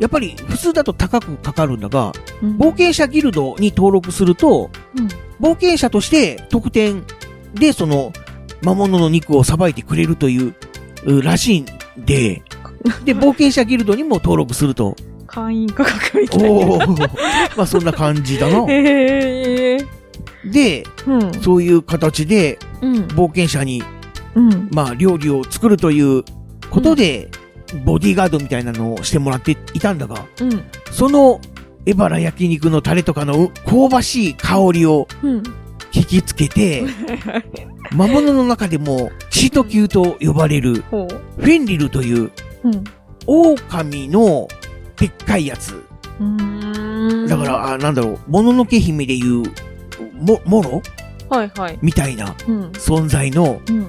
[0.00, 2.57] やっぱり普通だと高くかかるんだが、うん。
[2.57, 5.09] 冒険者ギルドに登録すると、うん
[5.40, 7.04] 冒険者として特典
[7.54, 8.12] でその
[8.62, 10.54] 魔物の肉をさばいてくれるという、う
[11.23, 11.66] らしいん
[11.97, 12.42] で、
[13.05, 14.97] で、冒険者ギルドにも登録すると。
[15.27, 16.87] 会員価格みたいな。
[17.57, 18.64] まあそんな感じだな。
[18.73, 19.87] へえ。
[20.44, 21.33] で、うん。
[21.42, 22.94] そういう形でうん。
[23.09, 23.83] 冒険者に、
[24.35, 24.68] うん。
[24.73, 26.25] まあ料理を作るという
[26.71, 27.29] ことで、
[27.85, 30.62] ボディーガードみたいなのをしてもらっていたんだが、うん。
[30.90, 31.40] その
[31.85, 35.09] エバラ焼肉のタレとかの香ばしい香りを
[35.99, 36.03] うん。
[36.03, 36.85] 引きつけて、
[37.93, 41.07] 魔物の中でもチート級と呼ばれるほ
[41.37, 42.31] フェンリルという。
[43.27, 44.49] 狼の
[44.97, 45.83] でっかいやつ。
[47.29, 49.43] だから、あなんだろう、もののけ姫でいう、
[50.15, 50.83] も、もろ？
[51.29, 51.79] はいはい。
[51.83, 52.71] みたいなうん。
[52.73, 53.87] 存在のうん。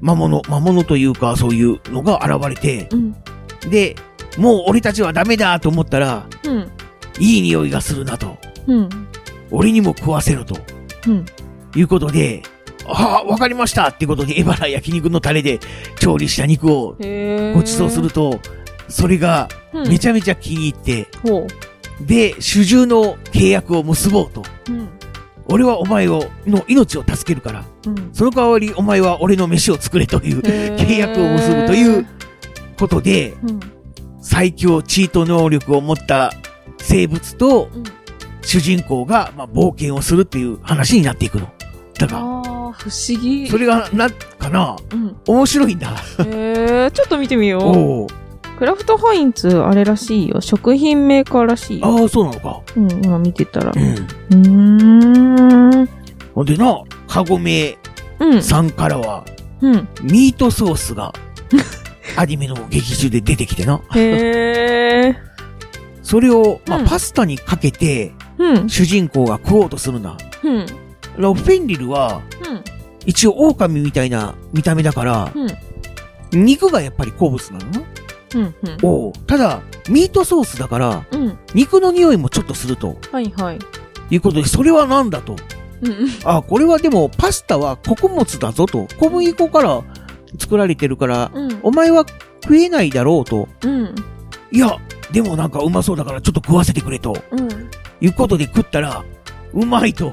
[0.00, 3.16] 魔物、魔物というかそういうのが現れて、うん。
[3.70, 3.96] で、
[4.38, 6.68] もう俺たちはダメだと思ったら、うん。
[7.18, 8.36] いい匂いがするなと。
[8.66, 8.88] うん。
[9.50, 10.56] 俺にも食わせろと。
[11.76, 11.80] うん。
[11.80, 12.42] いうことで、
[12.88, 15.58] ああ、わかりましたってことで、エバラ焼肉のタレで
[15.98, 16.96] 調理した肉を。
[16.98, 18.40] ご馳走すると、
[18.88, 21.46] それがうん、めちゃめちゃ気に入って、ほ
[22.00, 24.42] で、主従の契約を結ぼうと。
[24.68, 24.72] う。
[24.72, 24.88] うん。
[25.48, 28.10] 俺はお前を、の命を助けるから、うん。
[28.12, 32.06] その代わりお前は俺の飯を作れという契約を結ぶという
[32.78, 33.60] ことで、うん。
[34.20, 36.32] 最強チート能力を持った
[36.78, 37.84] 生物とうん。
[38.42, 41.52] 主人公が、まあ、冒険をするっていう話になっていくの。
[41.98, 43.48] だが、ああ、不思議。
[43.48, 45.16] それが、なんかな、うん。
[45.26, 45.94] 面白いんだ。
[46.24, 48.58] へえ、ちょっと見てみよう。
[48.58, 50.40] クラフトハインツ、あれらしいよ。
[50.40, 51.86] 食品メーカーらしいよ。
[51.86, 52.60] ああ、そうなのか。
[52.76, 53.72] うん、今見てたら。
[53.74, 53.94] うん。
[53.94, 55.88] うーん。
[56.34, 57.76] ほんでな、カゴメ
[58.18, 58.42] うん。
[58.42, 59.24] さんからは、
[59.60, 59.88] うん。
[60.02, 61.12] ミートソースが、
[62.16, 63.80] アニメの劇中で出てきてな。
[63.94, 65.16] へえ。
[66.02, 68.68] それを、まあ、うんパスタにかけて、うん。
[68.68, 70.16] 主人公が食おうとするんだ。
[70.44, 70.66] うん。
[71.16, 72.64] フェンリルは、うん。
[73.04, 76.44] 一応狼みたいな見た目だから、うん。
[76.44, 77.66] 肉がやっぱり好物なの？
[77.70, 77.82] な。
[78.34, 78.42] うん。
[78.42, 78.54] うん。
[78.82, 81.38] おうただ、ミートソースだから、うん。
[81.54, 83.58] 肉の匂いもちょっとするとはいはい。
[84.10, 85.36] いうことで、それは何だと？
[85.82, 85.92] うん。
[85.92, 86.08] うん。
[86.24, 88.88] あ、これはでも、パスタは穀物だぞと。
[88.98, 89.82] 小麦粉から
[90.38, 91.60] 作られてるから、うん。
[91.62, 92.04] お前は
[92.42, 93.48] 食えないだろうと。
[93.62, 93.94] うん。
[94.50, 94.76] いや、
[95.12, 97.16] でもなんかうまそうだからちょっと食わせてくれと。
[97.30, 97.48] うん。
[98.00, 99.04] いうことで食ったら、
[99.54, 100.12] うまいと。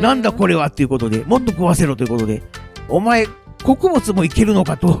[0.00, 2.42] なんだこれはっていうことで、もっと食わせろということで、
[2.88, 3.26] お前、
[3.62, 4.98] 穀物もいけるのかと。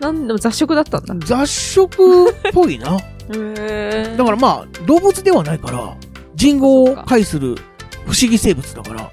[0.00, 1.26] なんでも雑食だったんだ。
[1.26, 2.96] 雑食っぽいな。
[3.34, 4.14] へえ。
[4.18, 5.96] だからまあ、動物ではないから、
[6.34, 7.54] 人語を介する
[8.04, 9.10] 不思議生物だから、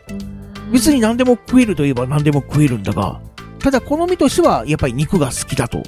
[0.71, 3.19] 別に何でも食えるといえば何でも食えるんだが、
[3.59, 5.81] ただ好みとしてはやっぱり肉が好きだと。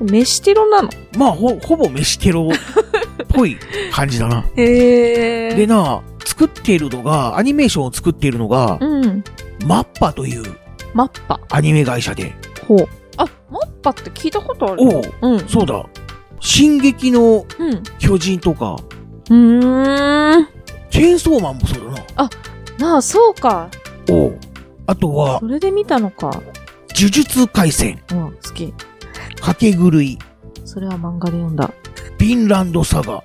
[0.00, 0.90] 飯テロなの？
[1.18, 3.56] まあ、ほ、ほぼ飯テロっぽい
[3.92, 4.44] 感じだな。
[4.56, 5.54] へえ。
[5.54, 9.24] でな、作っているのが、アニメーションを作っているのが、うん。
[9.64, 10.42] マッパという
[10.92, 11.40] マッパ。
[11.50, 12.34] アニメ会社で。
[12.66, 12.88] ほう。
[13.16, 15.48] あ、マッパって聞いたことあるおう、うん。
[15.48, 15.86] そうだ。
[16.40, 17.82] 進撃のうん。
[17.98, 18.76] 巨人とか、
[19.30, 20.48] うーん。
[20.90, 22.30] チェーンソーマンもそうだな。
[22.78, 23.68] なあ、そうか。
[24.10, 24.38] おう。
[24.86, 26.30] あとはそ、れで見たのか。
[26.94, 28.72] 呪術回戦、うん、好き。
[29.40, 30.18] かけ狂い、
[30.64, 31.70] それは漫画で読んだ。
[32.18, 33.22] フィンランドサガ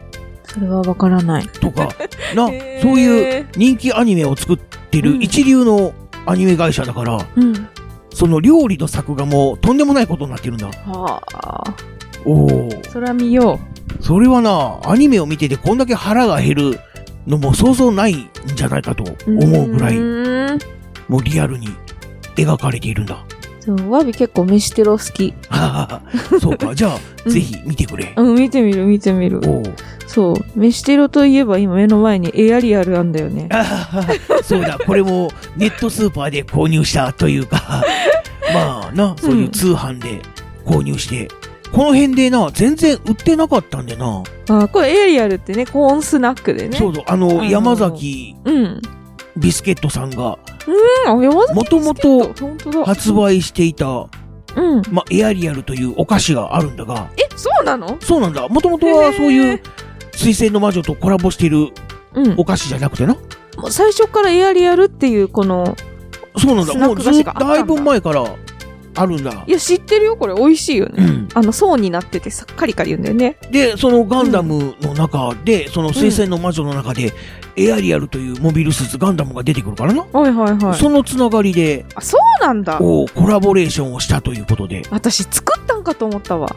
[0.53, 1.47] それはわからない。
[1.47, 1.89] とか、
[2.35, 2.47] な、
[2.81, 5.93] そういう人気アニメを作ってうんる一流の
[6.25, 7.67] アニメ会社だから、うん。
[8.13, 10.67] その料理の作画もとんでもないことになってるんだ。
[10.67, 11.73] はあ。
[12.25, 12.69] おお。
[12.89, 13.59] それは見よ
[14.01, 16.79] それはな、アニメを見ててこんだけ腹が減る
[17.25, 19.15] のもそうそうないんじゃないかとう。
[19.27, 19.97] 思うぐらい。
[21.07, 21.69] もうリアルに
[22.35, 23.23] 描かれているんだ。
[23.61, 25.33] そう、ワビ結構飯テロ好き。
[26.39, 26.75] そうか。
[26.75, 26.95] じゃあ、
[27.25, 28.13] うんぜひ見てくれ。
[28.15, 29.41] うん、見てみる、見てみる。
[30.07, 30.59] そう。
[30.59, 33.47] 飯テロといえば今目の前にエアリアルあんだよね。
[34.43, 37.83] そうだ、これもネットスーパーで購入したというか、
[38.53, 40.21] まあな、そういう通販で
[40.65, 41.27] 購入して、
[41.71, 44.23] この辺でな、全然売ってなかったんでな。
[44.49, 46.77] あ、これエアリアルってね、コーンスナックでね。
[46.77, 48.55] そうだ、あの、うん山崎うん。
[48.55, 48.81] うん、
[49.37, 50.37] ビスケットさんが、
[51.53, 52.33] もともと。
[52.85, 54.07] 発売していた、
[54.55, 54.81] うん。
[54.91, 57.97] まあ、エアリアルというお菓子があるんだが、え、そうなの？
[58.01, 58.47] そうなんだ。
[58.47, 59.61] もともとはそういう、
[60.13, 61.69] 水星の魔女とコラボしている
[62.13, 62.35] うん。
[62.37, 63.15] お菓子じゃなくてな。
[63.57, 65.75] もう最初からエアリアルっていうこの、
[66.37, 66.73] そうなんだ。
[66.73, 68.23] もうずっとク菓子があったんだだいぶ前から
[68.95, 69.51] あるんだい。
[69.51, 70.33] や、知ってるよ、これ。
[70.33, 70.95] 美味しいよね。
[70.97, 71.29] うん。
[71.33, 73.37] あの、層になっててさ、カリカリ言うんだよね。
[73.51, 77.13] で、そのガンダムの中で、その水星の魔女の中で、
[77.55, 80.05] エアリアルというモビルスーツガンダムが出てくるからな。
[80.11, 80.77] はいはいはい。
[80.77, 82.77] そのつながりで、あ、そうなんだ。
[82.77, 84.83] こう、コラボレーションをしたということで。
[84.89, 86.49] 私作ったんかと思ったわ。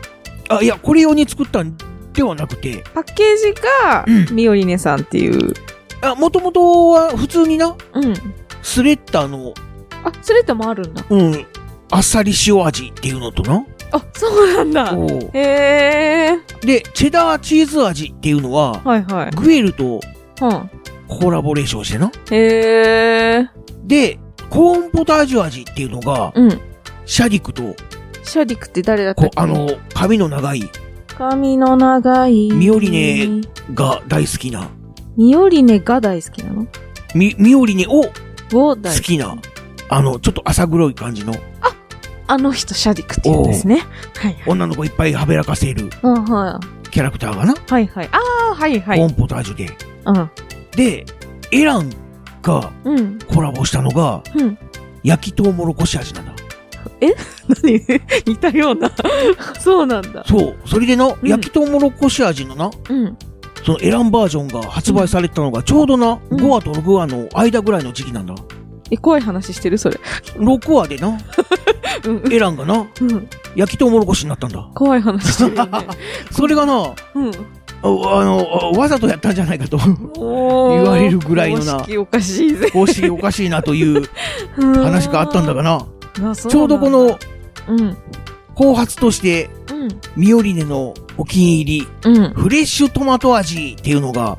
[0.48, 1.76] あ、いや、これ用に作ったん
[2.12, 5.54] ではなくて、パッケージが、うんミオリネさんっていう。
[6.00, 8.14] あ、もともとは普通にな、うん。
[8.62, 9.52] スレッタの、
[10.04, 11.04] あ、スレッタもあるんだ。
[11.08, 11.46] うん、
[11.90, 13.64] あっさり塩味っていうのとな。
[13.92, 14.96] あ、そうなんだ。
[15.32, 16.66] へえ。
[16.66, 19.30] で、チェダーチーズ味っていうのは、はいはい。
[19.36, 20.00] グエルと
[20.40, 20.68] は
[21.06, 22.06] コラボレーションしてな。
[22.06, 22.10] ん。
[22.10, 23.48] へえ。
[23.84, 24.18] で、
[24.50, 26.60] コーンポタージュ味っていうのが、うん。
[27.06, 27.76] シャディクと、
[28.22, 29.36] シャディクって誰だったっけ？
[29.36, 30.62] こあの、髪の長い
[31.08, 32.50] 髪の長い。
[32.50, 33.42] ミオリネ。
[33.72, 34.68] が大好きな、
[35.16, 36.66] ミオリネが大好きなの？
[37.14, 38.10] ミミオリネをを
[38.50, 39.04] 好大好き。
[39.04, 39.36] きな、
[39.88, 41.73] あの、ちょっと浅黒い感じのあ
[42.38, 43.82] の人、シャディクって言うんですね。
[44.16, 44.36] はい。
[44.46, 46.60] 女の子いっぱいはべらかせるうん、は
[46.90, 47.56] キャラクターがな、い。
[47.68, 48.08] はいはい。
[48.12, 48.18] あ
[48.52, 48.98] あ、はいはい。
[48.98, 49.70] コーンポタージュで。
[50.06, 50.30] うん。
[50.76, 51.04] で、
[51.52, 51.90] エラン
[52.42, 53.18] がうん。
[53.18, 54.58] コラボしたのが、うん。
[55.02, 56.32] 焼きとうもろこし味なんだ。
[57.62, 58.00] 何？
[58.26, 58.90] 似たような。
[59.60, 60.24] そうなんだ。
[60.26, 60.56] そう。
[60.66, 63.16] それでな、ん焼きとうもろこし味のな、うん。
[63.64, 68.34] そのエランバージョンが発売されたのがちょうどな、うん5話と6話の間ぐらいの時期なんだ。
[68.90, 69.78] え、怖い話してる？
[69.78, 69.98] それ。
[70.36, 71.18] 6話でな、
[72.04, 72.32] うん。
[72.32, 73.28] エランがな、うん。
[73.56, 74.68] 焼きとうもろこしになったんだ。
[74.74, 75.86] 怖い話してるよね。
[76.30, 77.30] それがな、うん。
[77.30, 82.70] ああの、わざとやったんじゃないかと、言われるぐらいのな公式おかしいぜ。
[82.70, 84.08] 公式おかしいなという
[84.56, 85.86] 話があったんだがな、
[86.20, 86.34] な。
[86.34, 87.18] ちちょうどこの、
[87.68, 87.96] うん。
[88.54, 89.88] 後発として、うん。
[90.16, 92.32] ミオリネのお気に入り、うん。
[92.32, 94.38] フレッシュトマト味っていうのが、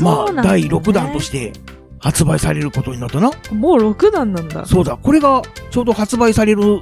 [0.00, 1.52] まあ、第6弾として
[2.00, 3.30] 発売されることになったな。
[3.52, 4.64] もう6弾なんだ。
[4.66, 6.80] そうだ、これがちょうど発売される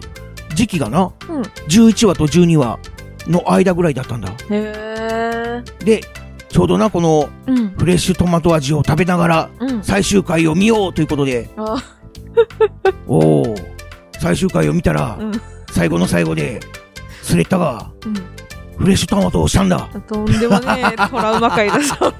[0.54, 1.42] 時期がな、うん。
[1.42, 2.78] 11話と12話
[3.26, 4.30] の間ぐらいだったんだ。
[4.50, 5.84] へー。
[5.84, 6.00] で、
[6.48, 7.68] ちょうどな、このうん。
[7.70, 9.82] フレッシュトマト味を食べながらうん。
[9.82, 11.82] 最終回を見ようということで、あ、
[13.06, 13.54] おお
[14.20, 15.32] 最終回を見たらう、ん。
[15.70, 16.60] 最後の最後で、
[17.22, 18.14] スレッタが、うん。
[18.76, 19.88] フレッシュトマトをしたんだ。
[20.06, 22.12] とんでもねえ、トラウマ界だそ。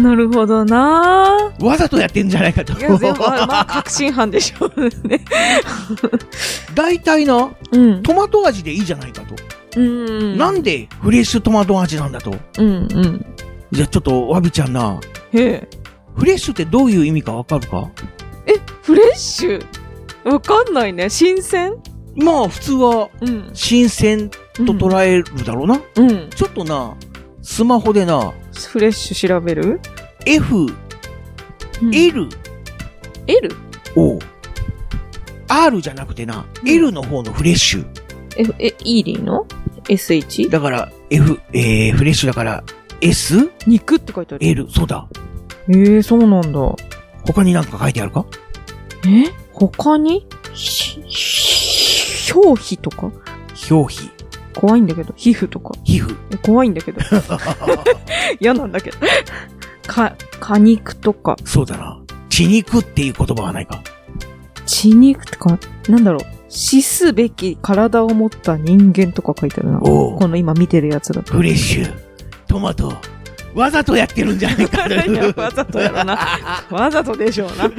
[0.00, 2.82] なるほどなわざとやってんじゃないかとい。
[2.82, 5.24] や、全部、まあ、まあ確信犯でしょうね。
[6.74, 8.02] 大体な、うん。
[8.02, 9.34] トマト味でいいじゃないかと。
[9.76, 10.36] うん。
[10.36, 12.34] なんでフレッシュトマト味なんだと。
[12.58, 13.26] うんうん。
[13.70, 14.98] じゃあちょっと、わびちゃんな、
[15.32, 15.68] へえ。
[16.16, 17.88] フレッシュってどういう意味かわかるか？
[18.46, 19.64] え、フレッシュ？
[20.24, 21.08] わかんないね。
[21.10, 21.74] 新鮮？
[22.16, 23.50] まあ普通はうん。
[23.52, 24.30] 新鮮
[24.66, 25.80] と捉えるだろうな。
[25.96, 26.30] うん。
[26.30, 26.94] ちょっとな、
[27.42, 28.32] スマホでな、
[28.70, 29.80] フレッシュ調べる
[30.26, 32.28] ？F、うん L
[33.26, 33.56] ?L?
[33.96, 34.18] を、
[35.48, 37.86] R じゃなくてな、うん L の方のフレッシュ。
[38.36, 39.46] え、え、イーリーの
[39.84, 40.50] ?SH?
[40.50, 42.64] だから、F、えー、フレッシュだから、
[43.00, 44.46] S、肉って書いてある。
[44.46, 45.08] L、そうだ。
[45.68, 46.58] えー、そうなんだ。
[47.26, 48.24] 他になんか書いてあるか？
[49.06, 49.32] え？
[49.52, 50.26] 他に？
[50.54, 51.00] ひ
[52.34, 53.10] 表皮とか？
[53.70, 54.10] 表皮、
[54.58, 55.14] 怖いんだけど。
[55.16, 55.70] 皮膚とか。
[55.84, 56.16] 皮膚。
[56.32, 57.00] え怖いんだけど。
[58.40, 58.98] 嫌なんだけど。
[59.86, 62.00] か、果肉とか、そうだな。
[62.28, 63.80] 血肉っていう言葉はないか。
[64.66, 65.56] 血肉とか、
[65.88, 66.22] なんだろう。
[66.48, 69.78] 死すべき体を持った人間とか書いてあるな。
[69.78, 71.34] この今見てるやつだと。
[71.34, 71.94] フレッシュ、
[72.48, 72.92] トマト、
[73.54, 74.82] わざとやってるんじゃないか
[75.40, 76.18] わざとやろな。
[76.70, 77.70] わざとでしょうな。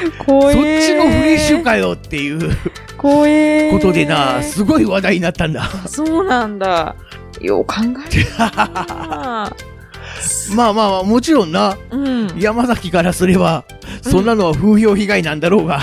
[0.00, 2.56] そっ怖ちえのフレッシュかよっていう
[2.96, 5.68] 怖えことでな、すごい話題になったんだ。
[5.86, 6.96] そうなんだ。
[7.40, 9.52] よう考えるな
[10.54, 12.30] まあまあまあ、もちろんな、うん。
[12.36, 13.64] い山崎からすれば、
[14.02, 15.80] そんなのは風評被害なんだろうが、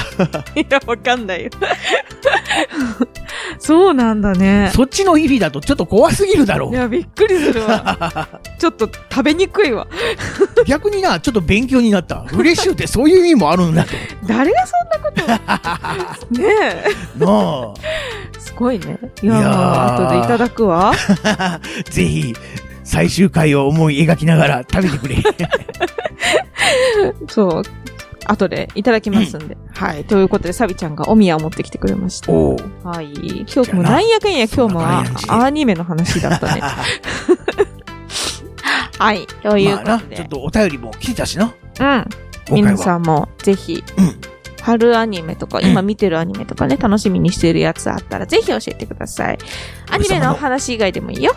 [0.56, 1.50] や、わかんないよ。
[3.60, 4.72] そうなんだね。
[4.74, 8.28] そっちの意味だとちょっと怖すぎるだろいや、びっくりするわ。
[8.60, 9.88] ちょっと食べにくいわ。
[10.62, 10.66] う。
[10.66, 12.24] 逆にな、ちょっと勉強になった。
[12.24, 13.90] フレッシュってそういう意味もあるんだと。
[14.28, 16.00] 誰がそんなことねなあ。
[16.40, 16.86] え。
[18.40, 18.98] すごいね。
[19.22, 20.94] いや、いや後でいただくわ。
[21.90, 22.34] ぜひ、
[22.84, 25.18] 最終回を思い描きながら食べてくれ。
[27.28, 27.64] そう。
[28.26, 29.58] 後でいただきますんで。
[29.74, 30.06] はい。
[30.06, 32.32] ということで、サビちゃんがお宮を持ってきてくれました。
[32.32, 33.12] おうはい。
[33.54, 34.82] 今日もなんやかんや今日も
[35.44, 36.62] アニメの話だったね。
[38.98, 39.28] はい。
[39.42, 40.16] ということで。
[40.16, 41.54] ちょっとお便りも来てたしな。
[41.80, 42.06] うん。
[42.52, 42.78] 皆は。
[42.78, 44.16] さんもぜひ、うん
[44.64, 49.38] 春アニメとか、今見てるアニメとかね、楽しみにしてるやつあったら、ぜひ教えてください。
[49.90, 51.36] アニメのお話以外でもいいよ。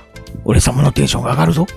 [0.48, 1.66] 俺様のテンションが上がるぞ。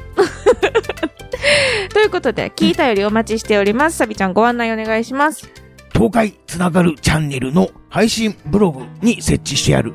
[1.91, 3.97] ということで、聞いたよりお待ちしております。
[3.97, 5.49] サビちゃんご案内お願いします。
[5.91, 9.93] 東海つながるチャンネルの配信ブログに設置してある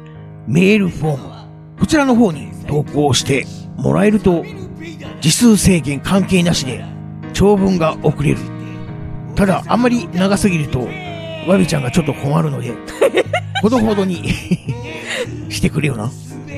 [0.49, 1.23] メールフォーム。
[1.79, 4.45] こちらの方に投稿してもらえると、
[5.21, 6.85] 字数制限関係なしで
[7.33, 8.39] 長文が送れる。
[9.37, 10.89] ただ、あんまり長すぎると、
[11.47, 12.73] わびちゃんがちょっと困るので、
[13.63, 14.29] ほどほどに
[15.49, 16.11] してくれよな。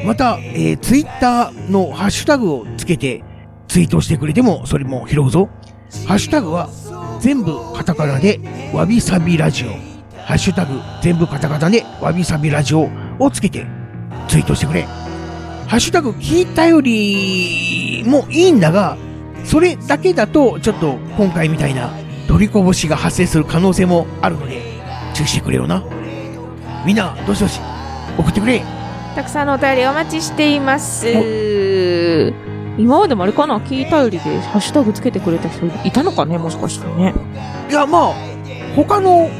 [0.05, 3.25] また、えー、ツイッターのハッシュタグをつけて
[3.69, 5.49] ツイートしてくれてもそれも拾うぞ。
[6.07, 6.69] ハッシュタグは
[7.21, 8.41] 全部カタカナで
[8.73, 9.69] わびさびラジオ。
[10.23, 13.67] ハッシュタグ全部カタカナでわびさびラジオをつけて
[14.29, 14.83] ツイートしてくれ。
[14.83, 18.97] ハッシュタグ聞いたよりもいいんだが、
[19.45, 21.91] それだけだとちょっと今回みたいな
[22.29, 24.61] 取りこぼしが発生する可能性もあるので
[25.15, 25.85] 注意してくれよな。
[26.85, 27.61] みんな、どしどし
[28.17, 28.63] 送ってくれ。
[29.17, 31.09] たくさんのお便りお待ちしています。
[32.77, 33.59] 今までもあれかな？
[33.61, 36.37] 聞いたよりでハッシュタグつけてくれた人いたのかね？
[36.37, 37.15] もしかしたらね。
[37.71, 38.15] いや、まあ、
[38.77, 39.31] 他の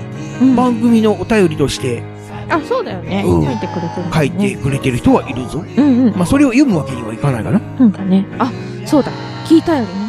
[0.41, 2.03] うん番組のお便りとして
[2.49, 3.23] あ、そうだよね。
[3.27, 4.13] うん書いてくれてる、ね。
[4.15, 5.59] 書いてくれてる人はいるぞ。
[5.59, 6.17] うんうん。
[6.17, 7.59] まあ、それを読むわけにはいかないかな。
[7.59, 8.25] なんかね。
[8.39, 8.51] あ、
[8.87, 9.13] そうだ。
[9.45, 10.07] 聞いたよりね。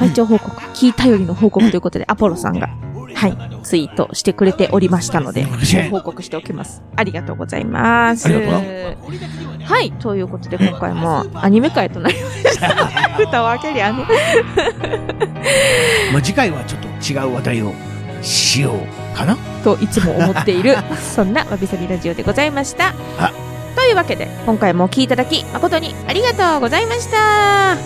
[0.00, 0.60] 拝聴報告。
[0.74, 2.68] 聞いたよりの報告ということで、アポロさんが、
[3.14, 5.44] はい、ツイートしてくれておりましたので、
[5.90, 6.82] 報告しておきます。
[6.96, 8.26] ありがとうございます。
[8.26, 12.68] ありがとうなはい、ということで今回もアニメ会となりました。
[13.16, 14.04] 蓋を開けりゃね。
[16.12, 17.72] まあ、次回はちょっと違う話題を
[18.20, 19.36] しようかな。
[19.62, 23.32] といつも思っている、 そんなわびさびラジオでございましたあ。
[23.74, 27.76] というわけで、今回もお聞きいただき誠にありがとうございました。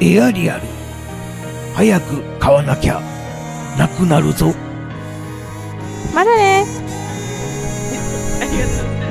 [0.00, 0.62] エアリアル。
[1.74, 3.13] 早く買わなきゃ
[3.76, 4.54] なくなるぞ。
[6.14, 6.64] まだね。
[8.40, 9.03] ありがとう